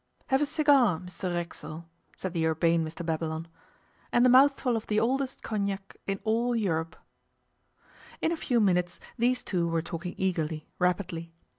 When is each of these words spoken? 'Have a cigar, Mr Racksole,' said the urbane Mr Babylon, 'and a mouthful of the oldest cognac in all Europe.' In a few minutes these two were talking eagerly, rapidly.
'Have 0.29 0.41
a 0.41 0.47
cigar, 0.47 0.97
Mr 0.99 1.31
Racksole,' 1.31 1.85
said 2.15 2.33
the 2.33 2.47
urbane 2.47 2.83
Mr 2.83 3.05
Babylon, 3.05 3.47
'and 4.11 4.25
a 4.25 4.29
mouthful 4.29 4.75
of 4.75 4.87
the 4.87 4.99
oldest 4.99 5.43
cognac 5.43 5.95
in 6.07 6.19
all 6.23 6.55
Europe.' 6.55 6.95
In 8.19 8.31
a 8.31 8.35
few 8.35 8.59
minutes 8.59 8.99
these 9.19 9.43
two 9.43 9.67
were 9.67 9.83
talking 9.83 10.15
eagerly, 10.17 10.65
rapidly. 10.79 11.33